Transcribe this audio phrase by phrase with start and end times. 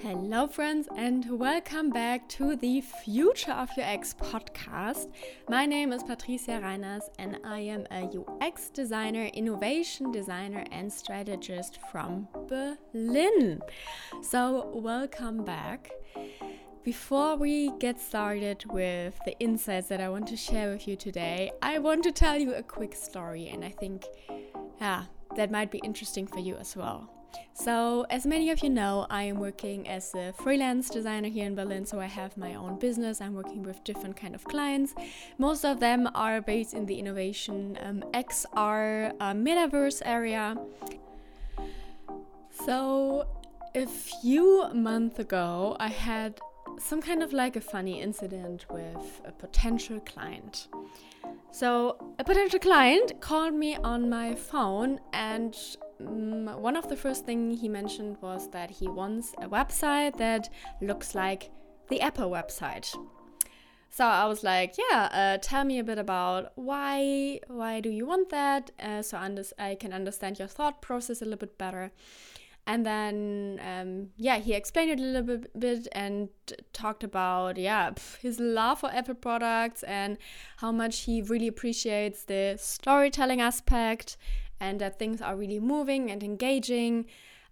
[0.00, 5.10] Hello, friends, and welcome back to the Future of UX podcast.
[5.48, 11.78] My name is Patricia Reiners, and I am a UX designer, innovation designer, and strategist
[11.90, 13.62] from Berlin.
[14.22, 15.90] So, welcome back.
[16.82, 21.52] Before we get started with the insights that I want to share with you today,
[21.62, 24.04] I want to tell you a quick story, and I think,
[24.80, 25.04] yeah,
[25.36, 27.10] that might be interesting for you as well.
[27.54, 31.54] So, as many of you know, I am working as a freelance designer here in
[31.54, 33.20] Berlin, so I have my own business.
[33.20, 34.94] I'm working with different kind of clients.
[35.38, 40.56] Most of them are based in the innovation um, XR uh, metaverse area.
[42.66, 43.26] So,
[43.74, 46.40] a few months ago, I had
[46.78, 50.68] some kind of like a funny incident with a potential client.
[51.50, 55.56] So, a potential client called me on my phone and
[56.00, 60.48] um, one of the first things he mentioned was that he wants a website that
[60.80, 61.50] looks like
[61.88, 62.94] the Apple website.
[63.90, 68.06] So I was like, yeah, uh, tell me a bit about why why do you
[68.06, 69.16] want that, uh, so
[69.58, 71.92] I can understand your thought process a little bit better.
[72.66, 76.30] And then, um, yeah, he explained it a little bit, bit and
[76.72, 80.16] talked about, yeah, his love for Apple products and
[80.56, 84.16] how much he really appreciates the storytelling aspect
[84.60, 87.06] and that things are really moving and engaging.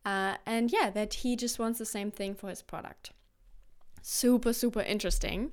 [0.05, 3.13] Uh, and yeah, that he just wants the same thing for his product.
[4.03, 5.53] Super, super interesting.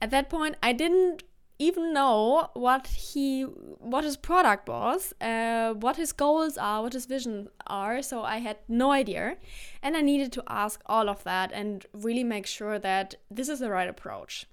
[0.00, 1.22] At that point, I didn't
[1.58, 7.06] even know what he what his product was uh, what his goals are what his
[7.06, 9.36] vision are so i had no idea
[9.82, 13.58] and i needed to ask all of that and really make sure that this is
[13.58, 14.46] the right approach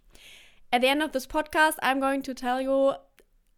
[0.74, 2.94] at the end of this podcast i'm going to tell you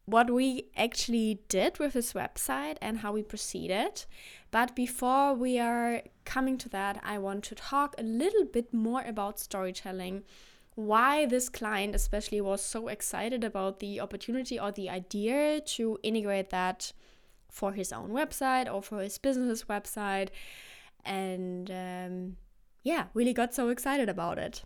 [0.07, 4.05] what we actually did with this website and how we proceeded.
[4.51, 9.03] But before we are coming to that, I want to talk a little bit more
[9.05, 10.23] about storytelling.
[10.75, 16.51] Why this client, especially, was so excited about the opportunity or the idea to integrate
[16.51, 16.93] that
[17.49, 20.29] for his own website or for his business website.
[21.03, 22.37] And um,
[22.81, 24.63] yeah, really got so excited about it.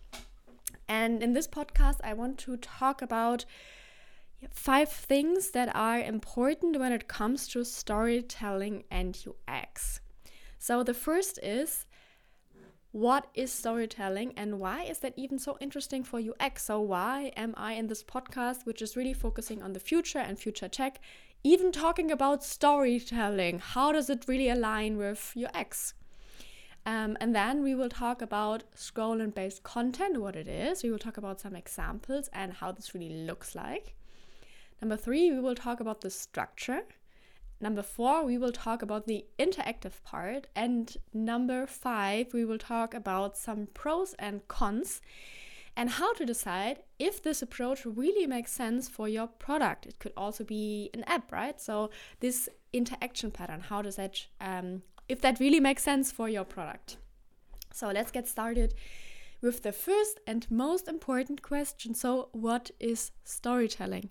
[0.88, 3.44] And in this podcast, I want to talk about
[4.50, 10.00] five things that are important when it comes to storytelling and UX.
[10.58, 11.86] So, the first is
[12.92, 16.64] what is storytelling and why is that even so interesting for UX?
[16.64, 20.38] So, why am I in this podcast, which is really focusing on the future and
[20.38, 21.00] future tech,
[21.42, 23.60] even talking about storytelling?
[23.60, 25.94] How does it really align with UX?
[26.84, 30.82] Um, and then we will talk about scroll and based content, what it is.
[30.82, 33.94] We will talk about some examples and how this really looks like.
[34.82, 36.82] Number three, we will talk about the structure.
[37.60, 40.48] Number four, we will talk about the interactive part.
[40.56, 45.00] And number five, we will talk about some pros and cons
[45.76, 49.86] and how to decide if this approach really makes sense for your product.
[49.86, 51.60] It could also be an app, right?
[51.60, 56.44] So, this interaction pattern, how does that, um, if that really makes sense for your
[56.44, 56.96] product?
[57.72, 58.74] So, let's get started
[59.40, 61.94] with the first and most important question.
[61.94, 64.10] So, what is storytelling?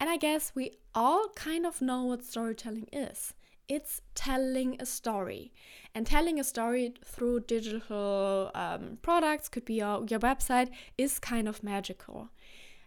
[0.00, 3.34] And I guess we all kind of know what storytelling is.
[3.68, 5.52] It's telling a story.
[5.94, 11.46] And telling a story through digital um, products, could be your, your website, is kind
[11.46, 12.30] of magical.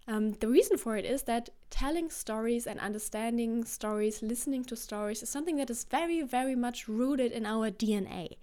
[0.08, 5.24] Um, the reason for it is that telling stories and understanding stories, listening to stories,
[5.24, 8.38] is something that is very, very much rooted in our DNA.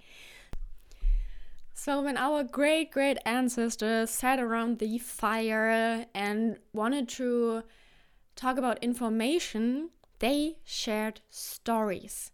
[1.74, 7.64] So, when our great great ancestors sat around the fire and wanted to
[8.36, 12.30] talk about information, they shared stories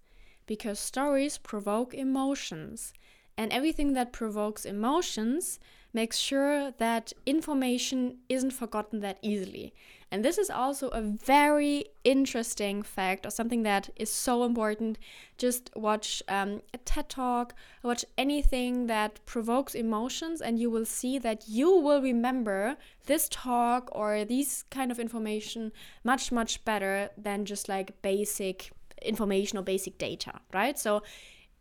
[0.46, 2.92] because stories provoke emotions.
[3.36, 5.58] And everything that provokes emotions
[5.96, 9.72] makes sure that information isn't forgotten that easily.
[10.12, 14.98] And this is also a very interesting fact or something that is so important.
[15.36, 21.18] Just watch um, a TED talk, watch anything that provokes emotions, and you will see
[21.18, 22.76] that you will remember
[23.06, 25.72] this talk or these kind of information
[26.04, 28.70] much, much better than just like basic
[29.02, 30.78] information or basic data, right?
[30.78, 31.02] So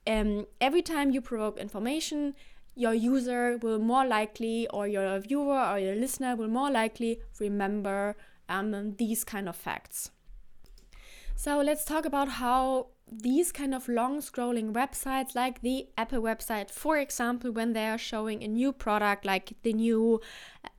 [0.07, 2.36] um, every time you provoke information,
[2.75, 8.16] your user will more likely, or your viewer or your listener will more likely remember
[8.50, 10.12] um, these kind of facts.
[11.36, 16.72] So let's talk about how these kind of long scrolling websites, like the Apple website,
[16.72, 20.21] for example, when they are showing a new product, like the new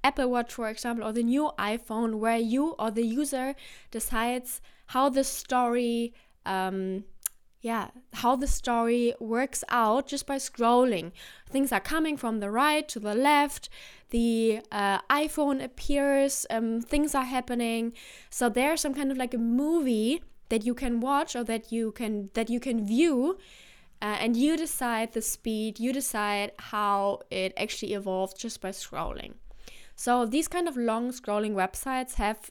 [0.03, 3.55] Apple Watch, for example, or the new iPhone, where you or the user
[3.91, 6.15] decides how the story
[6.45, 7.05] um,
[7.61, 11.13] yeah, how the story works out just by scrolling.
[11.49, 13.69] Things are coming from the right to the left.
[14.11, 16.47] The uh, iPhone appears.
[16.51, 17.93] Um, things are happening.
[18.31, 21.93] So there's some kind of like a movie that you can watch or that you
[21.93, 23.37] can that you can view,
[24.01, 25.81] uh, and you decide the speed.
[25.81, 29.35] You decide how it actually evolves just by scrolling.
[29.97, 32.51] So these kind of long scrolling websites have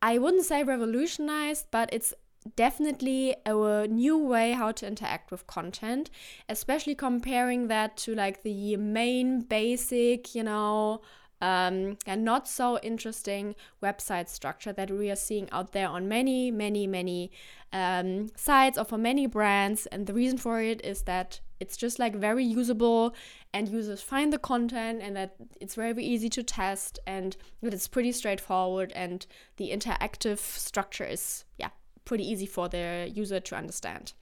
[0.00, 2.14] I wouldn't say revolutionized, but it's
[2.54, 6.10] definitely a new way how to interact with content,
[6.48, 11.00] especially comparing that to like the main basic, you know,
[11.40, 16.50] um, and not so interesting website structure that we are seeing out there on many,
[16.50, 17.30] many, many
[17.72, 19.86] um, sites or for many brands.
[19.86, 23.14] And the reason for it is that it's just like very usable
[23.52, 27.88] and users find the content and that it's very easy to test and that it's
[27.88, 29.26] pretty straightforward and
[29.56, 31.70] the interactive structure is, yeah,
[32.06, 34.14] pretty easy for the user to understand.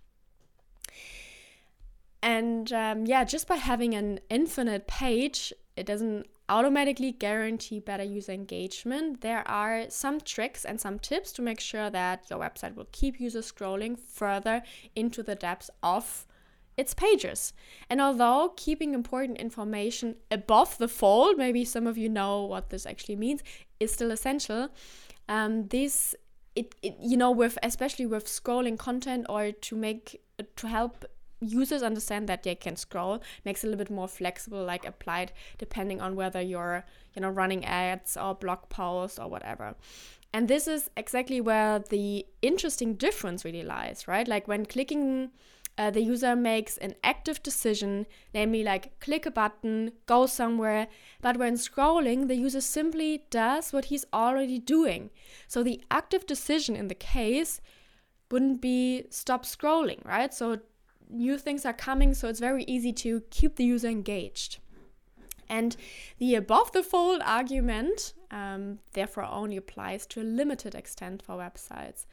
[2.21, 8.33] And um, yeah, just by having an infinite page, it doesn't automatically guarantee better user
[8.33, 9.21] engagement.
[9.21, 13.21] There are some tricks and some tips to make sure that your website will keep
[13.21, 14.63] users scrolling further
[14.97, 16.27] into the depths of
[16.77, 17.53] its pages.
[17.89, 22.87] And although keeping important information above the fold, maybe some of you know what this
[22.87, 23.43] actually means,
[23.81, 24.71] is still essential,
[25.29, 26.15] um, this
[26.57, 30.21] it, it you know with especially with scrolling content or to make
[30.57, 31.05] to help
[31.41, 35.33] users understand that they can scroll makes it a little bit more flexible like applied
[35.59, 36.85] depending on whether you're
[37.15, 39.75] you know running ads or blog posts or whatever.
[40.33, 44.27] And this is exactly where the interesting difference really lies right?
[44.27, 45.31] Like when clicking
[45.77, 50.87] uh, the user makes an active decision, namely like click a button, go somewhere.
[51.21, 55.11] But when scrolling, the user simply does what he's already doing.
[55.49, 57.61] So the active decision in the case
[58.31, 60.33] wouldn't be stop scrolling, right?
[60.33, 60.61] So
[61.11, 64.59] new things are coming, so it's very easy to keep the user engaged.
[65.49, 65.77] And
[66.19, 72.07] the above the fold argument, um, therefore, only applies to a limited extent for websites.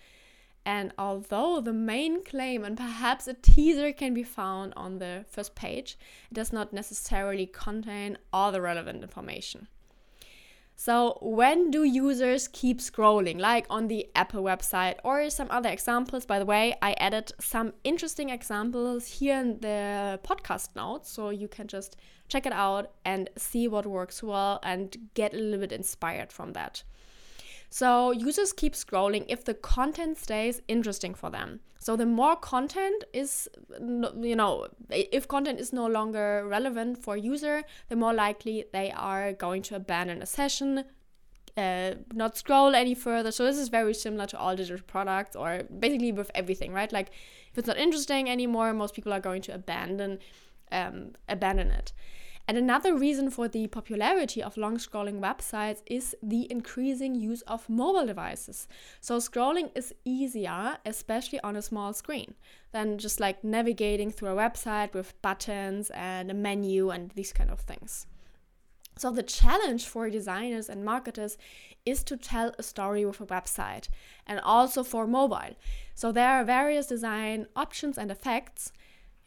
[0.65, 5.55] And although the main claim and perhaps a teaser can be found on the first
[5.55, 5.97] page,
[6.29, 9.67] it does not necessarily contain all the relevant information.
[10.75, 16.25] So, when do users keep scrolling, like on the Apple website or some other examples?
[16.25, 21.47] By the way, I added some interesting examples here in the podcast notes, so you
[21.47, 21.97] can just
[22.29, 26.53] check it out and see what works well and get a little bit inspired from
[26.53, 26.81] that.
[27.73, 31.62] So users keep scrolling if the content stays interesting for them.
[31.79, 37.63] So the more content is, you know, if content is no longer relevant for user,
[37.88, 40.83] the more likely they are going to abandon a session,
[41.56, 43.31] uh, not scroll any further.
[43.31, 46.91] So this is very similar to all digital products or basically with everything, right?
[46.91, 47.12] Like
[47.51, 50.19] if it's not interesting anymore, most people are going to abandon
[50.73, 51.94] um, abandon it.
[52.47, 57.69] And another reason for the popularity of long scrolling websites is the increasing use of
[57.69, 58.67] mobile devices.
[58.99, 62.35] So, scrolling is easier, especially on a small screen,
[62.71, 67.49] than just like navigating through a website with buttons and a menu and these kind
[67.49, 68.07] of things.
[68.97, 71.37] So, the challenge for designers and marketers
[71.85, 73.87] is to tell a story with a website
[74.27, 75.55] and also for mobile.
[75.95, 78.71] So, there are various design options and effects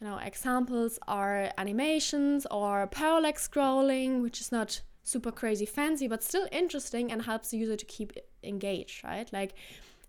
[0.05, 6.47] know, examples are animations or parallax scrolling, which is not super crazy fancy, but still
[6.51, 9.31] interesting and helps the user to keep engaged, right?
[9.31, 9.53] Like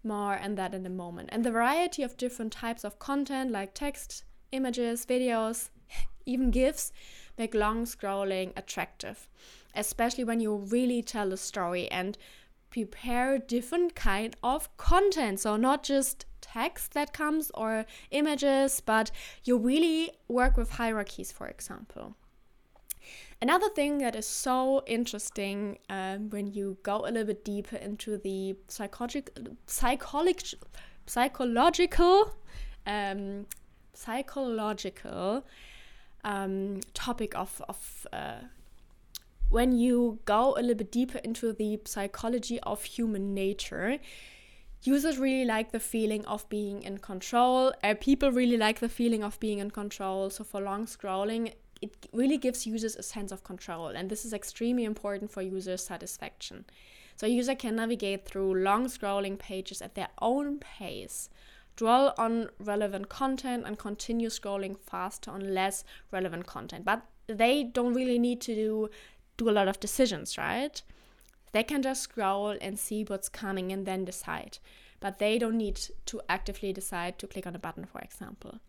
[0.05, 1.31] more and that in a moment.
[1.33, 5.71] And the variety of different types of content, like text, images, videos,
[6.27, 6.93] even GIFs,
[7.37, 9.29] make long scrolling attractive,
[9.75, 12.17] especially when you really tell a story and
[12.71, 15.41] prepare different kind of content.
[15.41, 19.11] So not just text that comes or images, but
[19.45, 22.17] you really work with hierarchies, for example.
[23.43, 28.17] Another thing that is so interesting um, when you go a little bit deeper into
[28.17, 29.35] the psychological,
[29.67, 30.69] psychological,
[31.07, 32.35] psychological,
[32.87, 33.47] um,
[33.93, 35.45] psychological
[36.25, 38.41] um, topic of, of uh,
[39.49, 43.99] when you go a little bit deeper into the psychology of human nature,
[44.83, 47.73] users really like the feeling of being in control.
[47.83, 50.31] Uh, people really like the feeling of being in control.
[50.31, 54.33] So for long scrolling, it really gives users a sense of control, and this is
[54.33, 56.65] extremely important for user satisfaction.
[57.17, 61.29] So a user can navigate through long scrolling pages at their own pace,
[61.77, 66.85] dwell on relevant content, and continue scrolling faster on less relevant content.
[66.85, 68.91] But they don't really need to do
[69.37, 70.83] do a lot of decisions, right?
[71.53, 74.59] They can just scroll and see what's coming and then decide.
[75.01, 78.61] but they don't need to actively decide to click on a button, for example.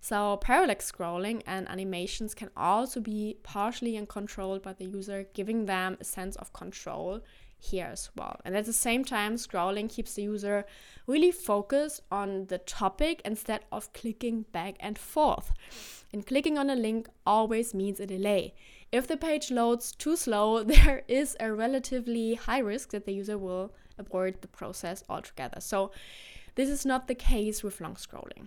[0.00, 5.96] So, parallax scrolling and animations can also be partially controlled by the user, giving them
[6.00, 7.20] a sense of control
[7.58, 8.40] here as well.
[8.44, 10.64] And at the same time, scrolling keeps the user
[11.06, 15.52] really focused on the topic instead of clicking back and forth.
[16.12, 18.54] And clicking on a link always means a delay.
[18.92, 23.38] If the page loads too slow, there is a relatively high risk that the user
[23.38, 25.60] will abort the process altogether.
[25.60, 25.90] So,
[26.54, 28.46] this is not the case with long scrolling.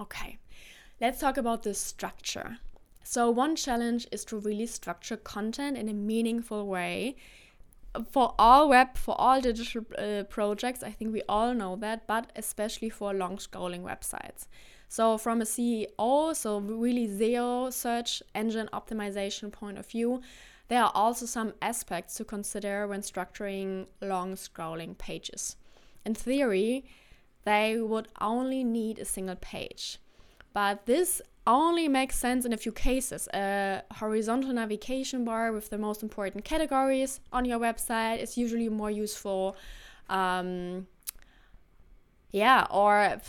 [0.00, 0.38] Okay,
[1.00, 2.58] let's talk about the structure.
[3.04, 7.16] So, one challenge is to really structure content in a meaningful way.
[8.10, 12.32] For all web, for all digital uh, projects, I think we all know that, but
[12.36, 14.46] especially for long scrolling websites.
[14.92, 20.20] So, from a CEO, so really SEO search engine optimization point of view,
[20.68, 25.56] there are also some aspects to consider when structuring long scrolling pages.
[26.04, 26.84] In theory,
[27.44, 29.98] they would only need a single page.
[30.52, 33.28] But this only makes sense in a few cases.
[33.32, 38.90] A horizontal navigation bar with the most important categories on your website is usually more
[38.90, 39.56] useful.
[40.10, 40.86] Um,
[42.30, 43.22] yeah, or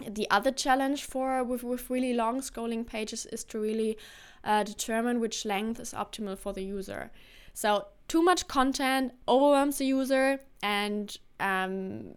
[0.00, 3.96] the other challenge for with, with really long scrolling pages is to really
[4.42, 7.10] uh, determine which length is optimal for the user.
[7.52, 12.14] So too much content overwhelms the user and um,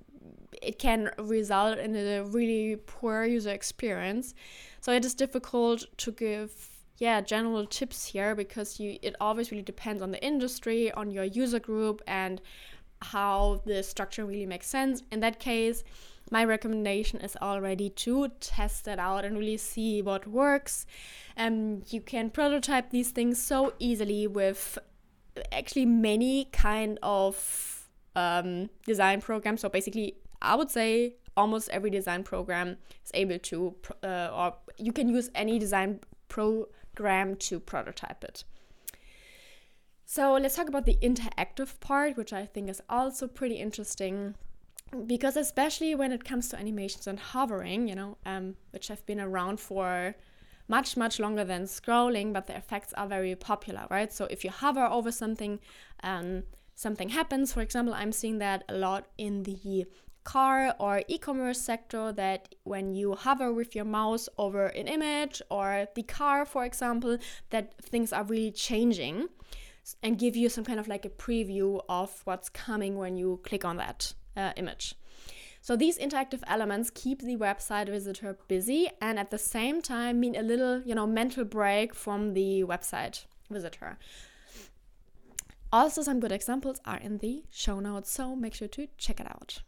[0.62, 4.34] it can result in a really poor user experience.
[4.82, 6.52] So it is difficult to give
[6.98, 11.26] yeah general tips here because you it always really depends on the industry, on your
[11.26, 12.42] user group, and
[13.02, 15.04] how the structure really makes sense.
[15.12, 15.84] In that case,
[16.32, 20.86] my recommendation is already to test it out and really see what works.
[21.38, 24.78] Um, you can prototype these things so easily with
[25.52, 29.62] actually many kind of um, design programs.
[29.62, 34.92] So basically, I would say almost every design program is able to, uh, or you
[34.92, 38.44] can use any design program to prototype it.
[40.06, 44.36] So let's talk about the interactive part, which I think is also pretty interesting
[45.06, 49.20] because especially when it comes to animations and hovering, you know, um, which have been
[49.20, 50.16] around for
[50.68, 54.12] much much longer than scrolling, but the effects are very popular, right?
[54.12, 55.60] So if you hover over something,
[56.04, 56.44] um,
[56.76, 57.54] something happens.
[57.54, 59.86] For example, I'm seeing that a lot in the
[60.24, 65.88] car or e-commerce sector that when you hover with your mouse over an image or
[65.96, 67.18] the car for example
[67.50, 69.30] that things are really changing
[70.04, 73.64] and give you some kind of like a preview of what's coming when you click
[73.64, 74.96] on that uh, image.
[75.62, 80.36] So these interactive elements keep the website visitor busy and at the same time mean
[80.36, 83.98] a little you know mental break from the website visitor.
[85.74, 89.28] Also some good examples are in the show notes so make sure to check it
[89.28, 89.62] out.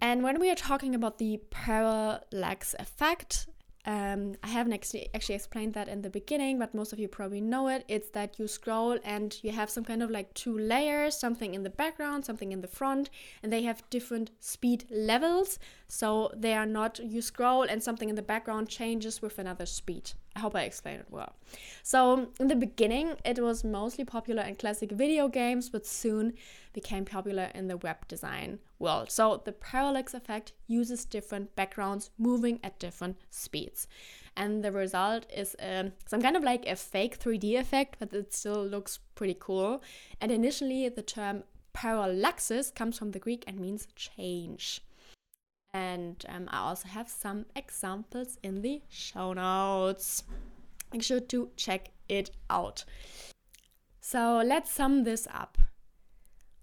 [0.00, 3.46] And when we are talking about the parallax effect,
[3.86, 7.40] um, I haven't actually, actually explained that in the beginning, but most of you probably
[7.40, 7.84] know it.
[7.86, 11.62] It's that you scroll and you have some kind of like two layers, something in
[11.62, 13.10] the background, something in the front,
[13.42, 15.60] and they have different speed levels.
[15.88, 20.12] So they are not, you scroll and something in the background changes with another speed.
[20.34, 21.34] I hope I explained it well.
[21.82, 26.34] So in the beginning, it was mostly popular in classic video games, but soon
[26.72, 29.10] became popular in the web design world.
[29.10, 33.86] So the parallax effect uses different backgrounds moving at different speeds.
[34.36, 38.34] And the result is um, some kind of like a fake 3D effect, but it
[38.34, 39.82] still looks pretty cool.
[40.20, 44.82] And initially, the term parallaxis comes from the Greek and means change.
[45.76, 50.24] And um, I also have some examples in the show notes.
[50.90, 52.86] Make sure to check it out.
[54.00, 55.58] So let's sum this up.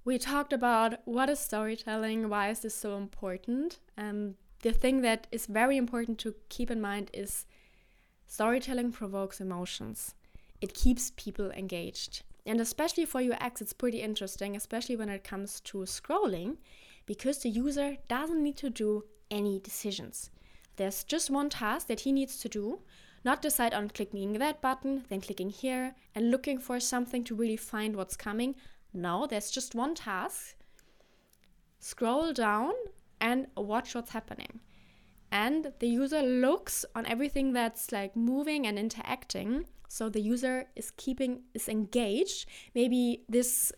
[0.04, 3.78] We talked about what is storytelling, why is this so important.
[4.00, 7.46] Um, the thing that is very important to keep in mind is
[8.26, 10.16] storytelling provokes emotions.
[10.60, 12.24] It keeps people engaged.
[12.48, 16.58] And especially for UX, it's pretty interesting, especially when it comes to scrolling,
[17.06, 20.30] because the user doesn't need to do any decisions.
[20.76, 22.80] There's just one task that he needs to do,
[23.24, 27.58] not decide on clicking that button, then clicking here, and looking for something to really
[27.58, 28.56] find what's coming,
[28.94, 30.56] no, there's just one task.
[31.80, 32.74] Scroll down
[33.20, 34.60] and watch what's happening.
[35.32, 39.66] And the user looks on everything that's like moving and interacting.
[39.88, 42.48] So the user is keeping, is engaged.
[42.76, 43.72] Maybe this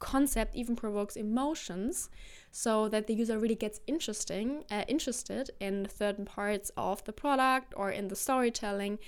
[0.00, 2.10] concept even provokes emotions
[2.52, 7.74] so that the user really gets interesting uh, interested in certain parts of the product
[7.76, 8.98] or in the storytelling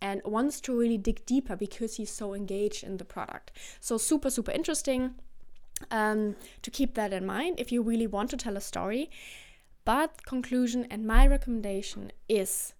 [0.00, 3.52] and wants to really dig deeper because he's so engaged in the product.
[3.80, 5.14] So, super, super interesting.
[5.90, 9.10] um, to keep that in mind if you really want to tell a story.
[9.84, 12.74] But, conclusion and my recommendation is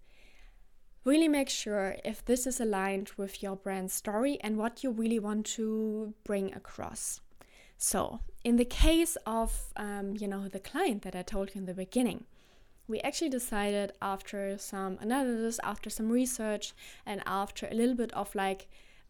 [1.04, 5.18] really make sure if this is aligned with your brand story and what you really
[5.18, 7.20] want to bring across.
[7.84, 11.66] So, in the case of, um, you know, the client that I told you in
[11.66, 12.26] the beginning,
[12.86, 16.74] we actually decided after some analysis, after some research,
[17.04, 18.68] and after a little bit of like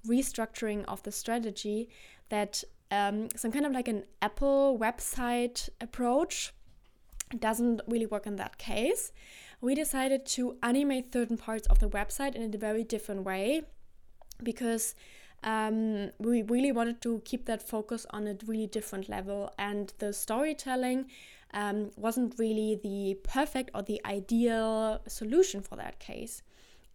[0.09, 1.91] restructuring of the strategy
[2.31, 6.55] that um, some kind of like an Apple website approach
[7.39, 9.13] doesn't really work in that case.
[9.61, 13.65] We decided to animate certain parts of the website in a very different way
[14.43, 14.95] because
[15.43, 20.13] um, we really wanted to keep that focus on a really different level and the
[20.13, 21.07] storytelling
[21.55, 26.43] um, wasn't really the perfect or the ideal solution for that case.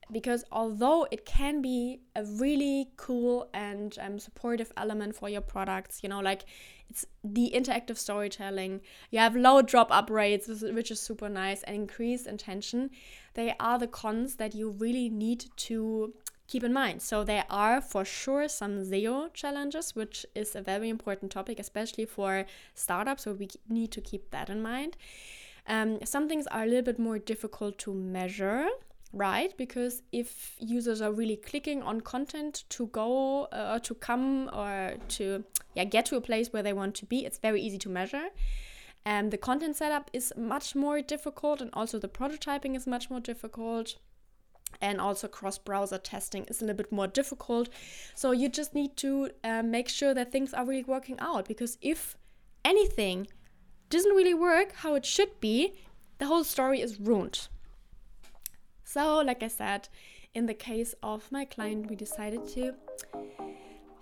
[0.10, 6.00] Because although it can be a really cool and um, supportive element for your products
[6.02, 6.46] you know like
[6.90, 8.80] it's the interactive storytelling
[9.12, 12.90] you have low drop up rates which is super nice and increased intention
[13.34, 16.14] they are the cons that you really need to
[16.48, 17.02] keep in mind.
[17.02, 22.06] So there are for sure some SEO challenges, which is a very important topic, especially
[22.06, 23.24] for startups.
[23.24, 24.98] So we need to keep that in mind.
[25.68, 28.68] Um, some things are a little bit more difficult to measure
[29.14, 34.50] right because if users are really clicking on content to go uh, or to come
[34.54, 35.44] or to
[35.76, 38.28] yeah get to a place where they want to be it's very easy to measure
[39.06, 43.22] and the content setup is much more difficult and also the prototyping is much more
[43.22, 43.96] difficult
[44.82, 47.70] and also cross browser testing is a little bit more difficult.
[48.16, 51.78] So you just need to uh, make sure that things are really working out because
[51.82, 52.18] if
[52.64, 53.28] anything
[53.90, 55.76] doesn't really work how it should be,
[56.20, 57.48] the whole story is ruined.
[58.84, 59.90] So, like I said,
[60.34, 62.74] in the case of my client, we decided to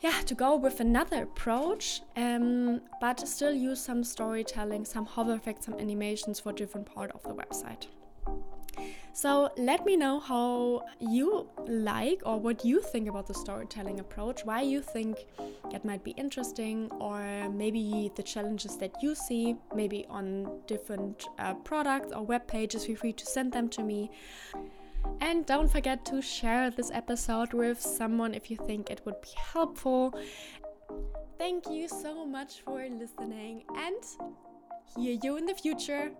[0.01, 5.65] yeah to go with another approach um, but still use some storytelling some hover effects
[5.65, 7.87] some animations for different part of the website
[9.15, 14.43] so let me know how you like or what you think about the storytelling approach,
[14.43, 15.25] why you think
[15.71, 21.53] it might be interesting, or maybe the challenges that you see, maybe on different uh,
[21.53, 22.87] products or web pages.
[22.87, 24.11] Feel free to send them to me.
[25.21, 29.29] And don't forget to share this episode with someone if you think it would be
[29.37, 30.13] helpful.
[31.37, 34.03] Thank you so much for listening and
[34.97, 36.11] hear you in the future.